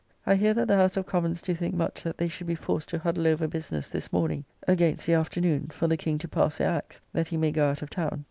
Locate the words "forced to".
2.55-2.97